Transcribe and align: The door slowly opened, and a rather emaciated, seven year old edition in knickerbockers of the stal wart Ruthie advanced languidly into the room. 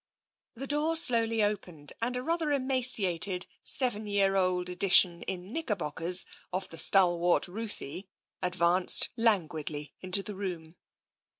The 0.55 0.65
door 0.65 0.95
slowly 0.97 1.43
opened, 1.43 1.93
and 2.01 2.17
a 2.17 2.23
rather 2.23 2.51
emaciated, 2.51 3.45
seven 3.61 4.07
year 4.07 4.35
old 4.35 4.67
edition 4.67 5.21
in 5.21 5.53
knickerbockers 5.53 6.25
of 6.51 6.67
the 6.69 6.77
stal 6.77 7.19
wart 7.19 7.47
Ruthie 7.47 8.09
advanced 8.41 9.09
languidly 9.15 9.93
into 10.01 10.23
the 10.23 10.33
room. 10.33 10.75